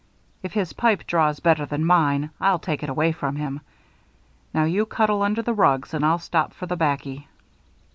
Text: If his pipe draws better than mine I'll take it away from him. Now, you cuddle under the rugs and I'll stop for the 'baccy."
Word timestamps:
If 0.41 0.53
his 0.53 0.73
pipe 0.73 1.05
draws 1.05 1.39
better 1.41 1.63
than 1.67 1.85
mine 1.85 2.31
I'll 2.41 2.57
take 2.57 2.81
it 2.81 2.89
away 2.89 3.11
from 3.11 3.35
him. 3.35 3.61
Now, 4.51 4.63
you 4.63 4.87
cuddle 4.87 5.21
under 5.21 5.43
the 5.43 5.53
rugs 5.53 5.93
and 5.93 6.03
I'll 6.03 6.17
stop 6.17 6.53
for 6.55 6.65
the 6.65 6.75
'baccy." 6.75 7.27